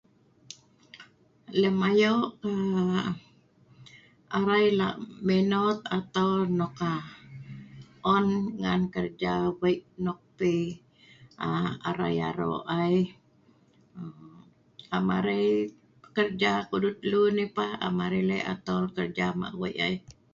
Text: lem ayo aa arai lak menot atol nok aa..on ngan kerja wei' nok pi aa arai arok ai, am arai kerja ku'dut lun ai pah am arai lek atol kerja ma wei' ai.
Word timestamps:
lem 1.61 1.77
ayo 1.89 2.13
aa 2.47 3.05
arai 4.37 4.67
lak 4.79 4.95
menot 5.27 5.77
atol 5.97 6.37
nok 6.59 6.75
aa..on 6.91 8.25
ngan 8.61 8.81
kerja 8.95 9.33
wei' 9.61 9.85
nok 10.05 10.19
pi 10.37 10.53
aa 11.45 11.69
arai 11.89 12.15
arok 12.29 12.61
ai, 12.79 12.95
am 14.95 15.07
arai 15.17 15.47
kerja 16.15 16.51
ku'dut 16.69 16.97
lun 17.11 17.35
ai 17.43 17.49
pah 17.57 17.71
am 17.85 17.95
arai 18.05 18.23
lek 18.29 18.47
atol 18.53 18.83
kerja 18.95 19.25
ma 19.39 19.47
wei' 19.61 19.79
ai. 19.87 19.95